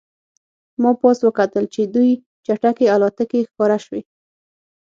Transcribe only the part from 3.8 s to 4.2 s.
شوې